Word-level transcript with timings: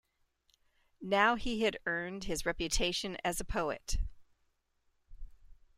Now 1.03 1.35
he 1.35 1.61
had 1.61 1.77
earned 1.85 2.23
his 2.23 2.43
reputation 2.43 3.17
as 3.23 3.39
a 3.39 3.45
poet. 3.45 3.97